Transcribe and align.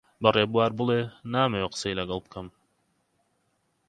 بە 0.21 0.29
ڕێبوار 0.35 0.71
بڵێ 0.77 1.01
نامەوێت 1.33 1.71
قسەی 1.75 1.97
لەگەڵ 1.99 2.19
بکەم. 2.25 2.47